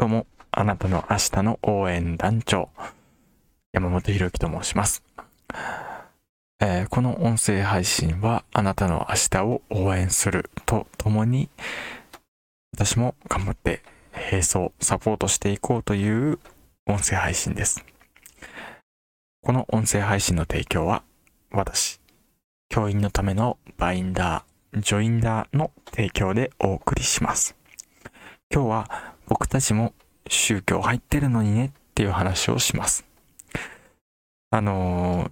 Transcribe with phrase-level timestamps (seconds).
[0.00, 2.70] どうも、あなたの明日の応援団長、
[3.70, 5.02] 山本博之と申します。
[6.58, 11.50] えーこの音声配信は、あなたの明日を応援するとともに、
[12.72, 13.82] 私も頑張って
[14.14, 16.38] 並走、サポートしていこうという
[16.86, 17.84] 音声配信です。
[19.42, 21.02] この音声配信の提供は、
[21.50, 22.00] 私、
[22.70, 27.54] 教員のためのバインダー、ジョインダーの提供でお送りします。
[28.50, 29.94] 今日は僕たちも
[30.28, 33.06] 宗教入ってるのにねっていう話をします。
[34.50, 35.30] あのー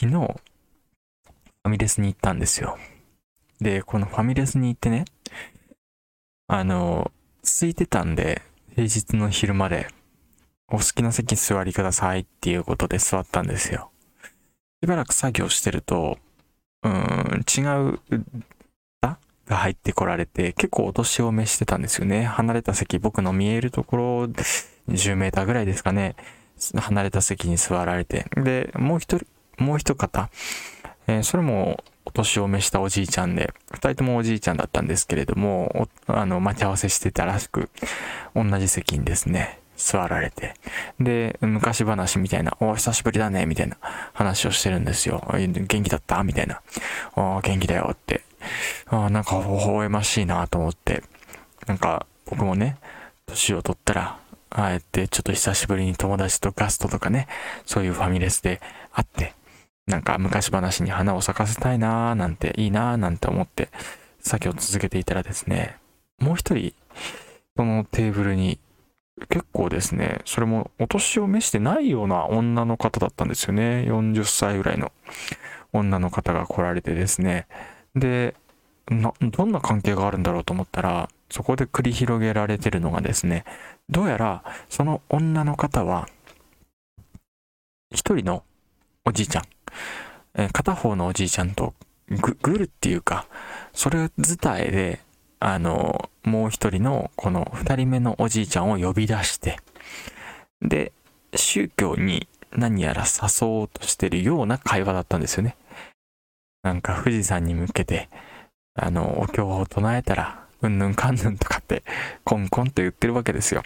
[0.00, 2.76] 昨日、ファミレスに行ったんですよ。
[3.60, 5.04] で、このファミレスに行ってね、
[6.48, 8.42] あのー空いてたんで、
[8.74, 9.86] 平日の昼まで、
[10.66, 13.92] お好きな席座りくださいっていうことで座ったんですよ。
[14.82, 16.18] しばらく作業してると、
[16.82, 18.00] うん、違う
[19.54, 22.24] が入ってこられて、結構お年を召してたんですよね。
[22.24, 24.24] 離れた席、僕の見えるところ、
[24.88, 26.16] 10メーターぐらいですかね。
[26.76, 28.26] 離れた席に座られて。
[28.36, 29.26] で、もう一人、
[29.58, 30.28] もう一方、
[31.06, 37.70] えーそれもお年を召したおじいちゃんで、二人ともおじいちゃんだったんですけれども、あの、待ち合わせしてたらしく、
[38.34, 40.54] 同じ席にですね、座られて。
[41.00, 43.76] で、昔話みたいな、お久しぶりだね、みたいな
[44.12, 45.26] 話をしてるんですよ。
[45.32, 46.22] 元気だった？
[46.24, 46.60] みたいな。
[47.16, 48.22] ああ、元気だよって。
[48.86, 51.02] ああ、なんか微笑ましいなと思って。
[51.66, 52.76] なんか、僕もね、
[53.26, 54.18] 年を取ったら、
[54.50, 57.26] ああやってちょっと久しぶりに友達とガストとかね、
[57.66, 58.60] そういうファミレスで
[58.92, 59.34] 会って、
[59.86, 63.68] なんか昔話に花を咲かせたいなーなんていいなーなんて思って
[64.20, 65.76] 作業を続けていたらですね、
[66.20, 66.72] もう一人、
[67.56, 68.58] そのテーブルに
[69.28, 73.84] 結構ですね、それもお年を召してないような女の方だったんですよね。
[73.88, 74.92] 40歳ぐらいの
[75.72, 77.46] 女の方が来られてですね。
[77.94, 78.34] で、
[79.20, 83.44] どんな関係があるんだろうと思ったら、そこで繰り広げられてるのがですね、
[83.88, 86.08] どうやらその女の方は、
[87.92, 88.44] 一人の
[89.04, 89.44] おじいちゃん、
[90.34, 91.74] えー片方のおじいちゃんと
[92.08, 93.26] ぐ、ぐるっていうか、
[93.72, 95.00] それ伝えで、
[95.40, 99.58] あの、もう一人のこの二人目のおじいちゃんを呼び出して、
[100.60, 100.92] で、
[101.34, 105.56] 宗教に何やら誘おうとしてるような会話だったんですよね。
[106.64, 108.08] なんか富士山に向けて、
[108.74, 111.84] あの、お経を唱えたら、うんぬんかんぬんとかって、
[112.24, 113.62] コンコンと言ってるわけですよ。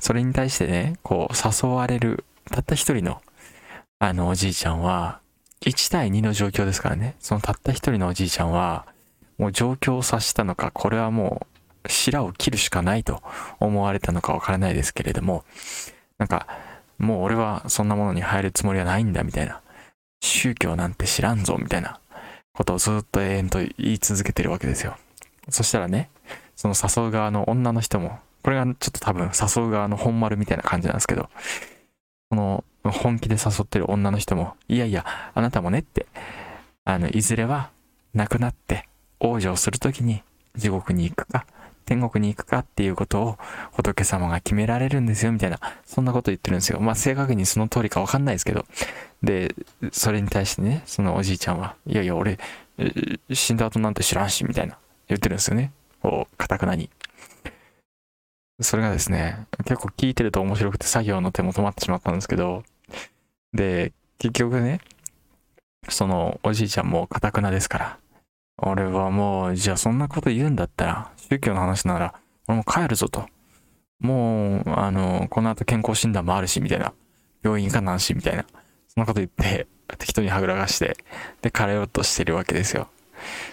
[0.00, 3.20] それに対してね、こう、誘われる、たった一人の、
[3.98, 5.20] あの、おじいちゃんは、
[5.60, 7.14] 1対2の状況ですからね。
[7.20, 8.86] そのたった一人のおじいちゃんは、
[9.36, 11.46] もう状況を察したのか、これはも
[11.84, 13.22] う、白を切るしかないと
[13.60, 15.44] 思われたのかわからないですけれども、
[16.16, 16.46] なんか、
[16.96, 19.60] もう俺はそんなものに入るつもりはないんだ、みたいな。
[20.20, 22.00] 宗教なんて知らんぞ、みたいな
[22.52, 24.96] ことをずっと永遠と言い続けてるわけですよ。
[25.48, 26.10] そしたらね、
[26.56, 31.28] その誘う側の女の人も、これがちょっと多分誘う側の本丸みたいな感じなんですけど、
[32.30, 36.06] この本気で誘ってる女の人も、いやいや、あなたもねって、
[36.84, 37.70] あの、いずれは
[38.14, 38.88] 亡くなって
[39.20, 40.22] 往生するときに
[40.56, 41.46] 地獄に行くか、
[41.88, 43.38] 天国に行くかっていうことを
[43.72, 46.80] 仏様が決められるんですよ、みたいな、そんなこと言ってるんですよ。
[46.80, 48.66] まあ、正確にその通りかわかんないですけど。
[49.22, 49.54] で、
[49.90, 52.38] それに対してね、そのおじいちゃんは、いやいや、俺、
[53.32, 54.76] 死んだ後なんて知らんし、みたいな、
[55.08, 55.72] 言ってるんですよね。
[56.02, 56.90] こう、かたくなに。
[58.60, 62.64] それがですね、結構聞いてると面白くて作業の手も止まってしまったんですけど、
[63.54, 64.80] で、結局ね、
[65.88, 67.98] そのおじいちゃんもかたくなですから、
[68.58, 72.14] 俺はもう、じゃあそんなこと言うんだったら、宗教の話なら、
[72.48, 73.26] 俺も帰るぞと。
[74.00, 76.92] もう、あの、この後健康診断もあるし、みたいな。
[77.42, 78.44] 病院行かなんし、みたいな。
[78.88, 79.66] そんなこと言って、
[79.98, 80.96] 適当にはぐらかして、
[81.40, 82.88] で、帰ろうとしてるわけですよ。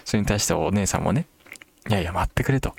[0.04, 1.26] それに対してお姉さんもね、
[1.88, 2.74] いやいや、待ってくれと。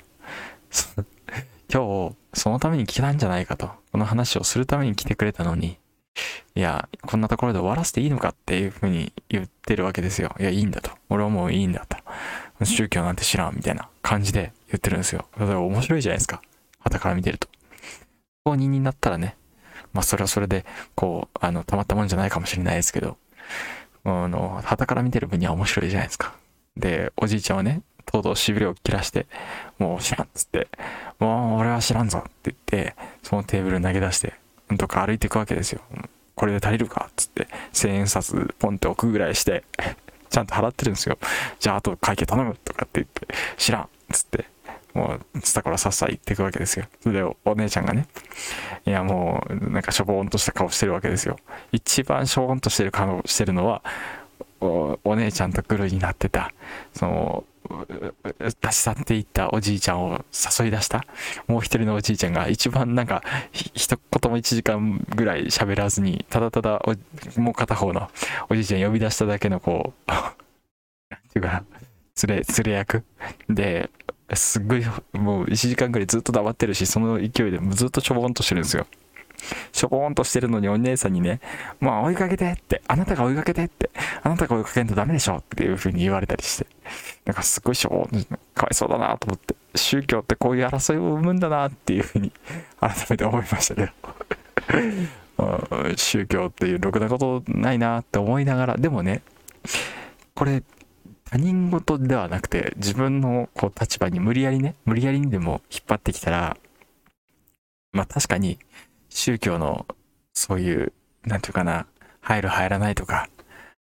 [1.72, 3.70] 今日、そのために来たんじゃないかと。
[3.92, 5.78] この話をするために来てくれたのに、
[6.54, 10.34] いや、こんなところで終わらせていいのかっていうふうに言ってるわけですよ。
[10.40, 10.90] いや、いいんだと。
[11.08, 11.97] 俺はもういいんだと。
[12.64, 15.26] 宗教なんて知らん、みたいな感じで言ってるんですよ。
[15.38, 16.42] だから面白いじゃないですか。
[16.80, 17.48] 旗から見てると。
[18.44, 19.36] 公認になったらね、
[19.92, 23.16] まあそれはそれで、こう、あの、たまったもんじゃないかもしれないですけど、
[24.04, 26.34] あの、旗から見てる分には面白いじゃないですか。
[26.76, 29.26] で、おじいちゃんはね、とうとう痺れを切らして、
[29.78, 30.68] もう知らんっつって、
[31.18, 34.34] もう俺は知らんぞって言って、そのテーブル投げ出して、
[34.70, 35.80] どっか歩いていくわけですよ。
[36.34, 39.64] これで足りるかっつって、千円札ポンって置くぐらいして、
[40.28, 41.18] ちゃんと払ってるんですよ。
[41.58, 43.26] じゃああと会計頼むとかって言って、
[43.56, 44.46] 知らんっつって、
[44.94, 46.86] もう、つたからさっさ行ってくわけですよ。
[47.04, 48.06] でおお姉ちゃんがね、
[48.86, 51.38] いやもう、なんかしょぼーんとした顔してるわけですよ。
[51.72, 53.82] 一番しょぼーんとしてる顔してるのは、
[54.60, 56.52] おお姉ちゃんとグルになってた、
[56.92, 57.44] その、
[58.60, 60.24] 出し去っていったおじいちゃんを
[60.60, 61.04] 誘い出した？
[61.46, 63.22] もう一人のおじいちゃんが一番なんか
[63.52, 66.82] 一言も1時間ぐらい喋らずにただただ
[67.36, 68.10] もう片方の
[68.48, 71.64] おじいちゃん呼び出しただけのこう なんていうか
[72.26, 73.04] 連れ連れ役？
[73.48, 73.90] で
[74.34, 78.86] すっごいもう1時間ぐらいずっと黙ってるしその勢いでずっとちょぼんとしてるんですよ。
[79.72, 81.40] しょぼーんとしてるのにお姉さんにね、
[81.80, 83.90] まあ追いかけてって、あなたが追いかけてって、
[84.22, 86.66] あなたが追いかけんとダメでしょっていう風に言われたりして、
[87.24, 88.24] なんかすごいしょぼーん
[88.54, 92.32] かわいそうだなと思って、宗教ってこういう争いを生むんだなっていう風に
[92.80, 93.92] 改めて思いましたけど。
[95.96, 99.22] 宗教っていうろくなことないなって思いながら、でもね、
[100.34, 100.64] これ
[101.30, 106.56] 他人事ではなくて自分のこう立場に無理やりね、無理やりにでも引っ張ってきたら、
[107.92, 108.58] まあ確かに
[109.08, 109.86] 宗教の
[110.32, 110.92] そういう、
[111.24, 111.86] なんていうかな、
[112.20, 113.28] 入る入らないとか、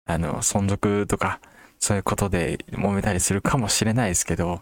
[0.06, 1.40] あの、存続とか、
[1.78, 4.60] そういうことで揉めたりするかもしれないですけど、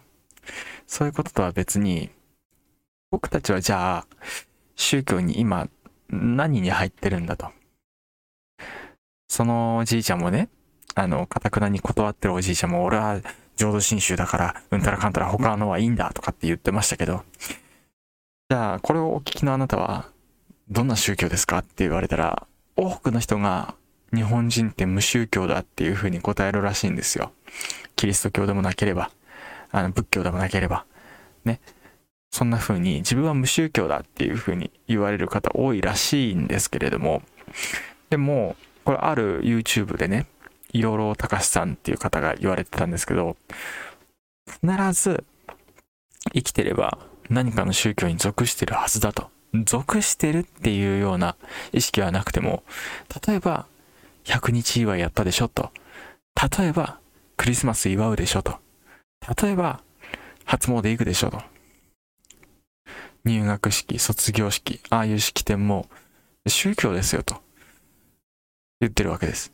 [0.86, 2.10] そういうこととは別に、
[3.10, 4.06] 僕たちはじゃあ、
[4.76, 5.68] 宗教に今、
[6.08, 7.50] 何に入ってるんだと。
[9.28, 10.48] そのおじいちゃんもね、
[10.94, 13.20] あの、かたくなに断ってるおじいちゃんも、俺は
[13.56, 17.22] 浄土真宗だから、うんたらかんたら他のはいいんだとかって言ってましたけど、
[18.48, 20.09] じゃあ、これをお聞きのあなたは、
[20.70, 22.46] どんな宗教ですかって言われたら、
[22.76, 23.74] 多くの人が
[24.14, 27.32] 日本人って無宗教だっていうふうに答えるらしいんですよ。
[27.96, 29.10] キリスト教でもなければ、
[29.72, 30.86] あの仏教でもなければ、
[31.44, 31.60] ね。
[32.30, 37.22] そんな風に自分は無宗教だっていう風に言われる方多いらしいんですけれども、
[38.08, 40.26] でも、これある YouTube でね、
[40.72, 43.36] 養老隆さんっていう方が言われてたんですけど、
[44.46, 45.24] 必ず
[46.32, 49.30] 生きてれば何かの宗教に属してるはずだと。
[49.54, 51.36] 属してるっていうような
[51.72, 52.62] 意識はなくても、
[53.26, 53.66] 例えば、
[54.24, 55.70] 100日祝いやったでしょと。
[56.58, 56.98] 例えば、
[57.36, 58.58] クリスマス祝うでしょと。
[59.42, 59.82] 例えば、
[60.44, 61.42] 初詣行くでしょと。
[63.24, 65.88] 入学式、卒業式、ああいう式典も
[66.46, 67.36] 宗教ですよと
[68.80, 69.52] 言ってるわけです。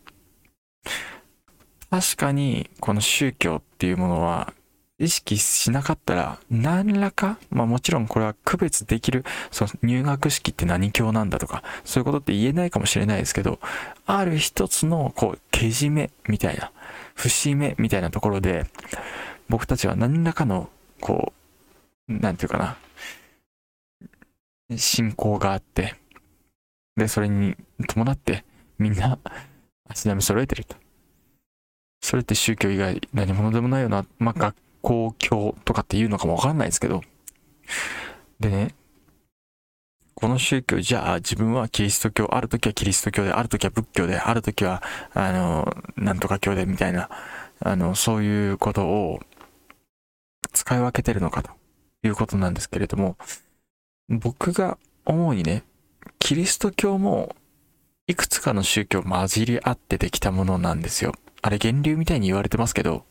[1.91, 4.53] 確かに、この宗教っていうものは
[4.99, 13.59] 意識しなかったら、何らか、まあもちろんこれは区別できる、その入学式って何教なんだとか、そういうことって言えないかもしれないですけど、
[14.07, 16.73] ある一つの、こう、けじめみたいな、
[17.15, 18.67] 節目みたいなところで、
[19.49, 20.71] 僕たちは何らかの、
[21.01, 21.35] こ
[22.09, 22.77] う、なんていうかな、
[24.79, 25.95] 信仰があって、
[26.97, 27.55] で、それに
[27.87, 28.45] 伴って、
[28.79, 29.19] みんな
[29.89, 30.77] 足並み揃えてると。
[32.01, 34.07] それって宗教以外何者でもないよな。
[34.19, 37.03] まあ、学公共とかっていうのかもわかんないですけど。
[38.39, 38.75] でね、
[40.15, 47.11] この宗教、じゃあ自分はキリスト教、ある時はキリスト教で、ある時は仏教で、ある時は、あの、なんとか教でみたいな、
[47.59, 49.19] あの、そういうことを
[50.53, 51.51] 使い分けてるのかと
[52.05, 53.17] いうことなんですけれども、
[54.09, 55.65] 僕が思うにね、
[56.21, 57.35] キリスト教も
[58.07, 61.13] いくつかの宗教混じり合ってできたものなんですよ。
[61.43, 63.05] あれ源流みたいに言われてますけど、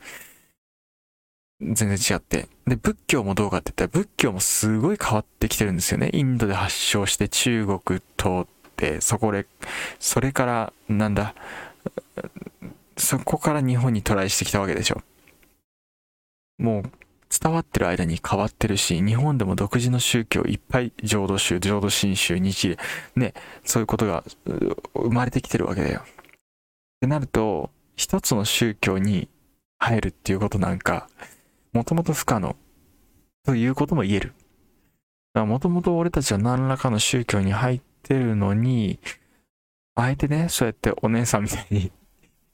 [1.62, 2.48] 全然違って。
[2.68, 6.10] で、仏教もどうかって言ったら、仏教もすごい変わってきてるんですよね。
[6.14, 9.46] インドで発祥して中国通って、そこで、
[10.00, 11.34] それから、なんだ、
[12.98, 15.02] そこから日本にトライしてきたわけでしょ。
[16.58, 16.84] もう、
[17.30, 22.78] 伝わってる間に変わってるし、日本でも独自の宗教いっぱい、浄土宗、浄土真宗、日で、
[23.16, 24.24] ね、そういうことが
[24.94, 26.02] 生まれてきてるわけだよ。
[26.02, 26.06] っ
[27.02, 29.30] てなると、一つの宗教に
[29.80, 31.10] 入るっていうことなんか、
[31.76, 32.56] もともと不可能
[33.44, 34.34] ということも言える。
[35.34, 38.98] もともと俺たちは何らかの宗教に入ってるのに、
[39.94, 41.92] あえてね、そうやってお姉さんみたいに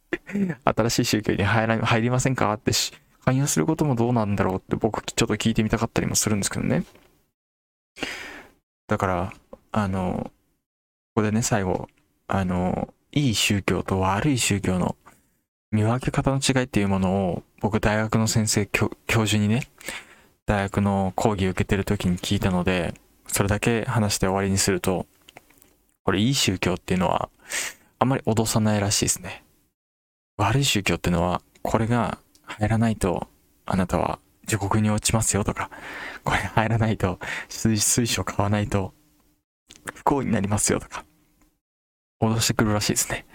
[0.65, 6.83] 新しい宗教に入ら入りませんかってし勧誘することもどうなんだろうって僕ちょっと聞いてみたかったりもするんですけどね。
[8.87, 9.33] だから、
[9.71, 10.31] あの、
[11.13, 11.87] ここでね、最後、
[12.27, 14.95] あの、いい宗教と悪い宗教の
[15.71, 19.67] 見分け方の違いっていうものを僕大学の先生教授にね
[20.45, 22.93] 大学の講義受けてる時に聞いたので
[23.27, 25.05] それだけ話して終わりにすると
[26.03, 27.29] これいい宗教っていうのは
[27.99, 29.43] あんまり脅さないらしいですね。
[30.37, 33.27] 悪い宗教っていうのはこれが入らないと
[33.65, 35.69] あなたは地獄に落ちますよとか
[36.23, 38.93] これ入らないと水晶買わないと
[39.93, 41.05] 不幸になりますよとか
[42.21, 43.25] 脅してくるらしいですね。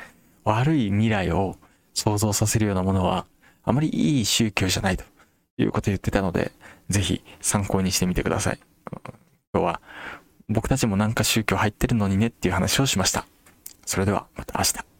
[0.45, 1.57] 悪い未来を
[1.97, 3.25] 想像させるようなものは、
[3.65, 5.05] あまりいい宗教じゃないと
[5.57, 6.53] いうことを言ってたので、
[6.91, 8.59] ぜひ参考にしてみてください。
[9.55, 9.81] 今日は
[10.49, 13.25] 僕たちもなんか宗教入ってるのにねっていう話をしました。
[13.87, 14.96] それではまた明日。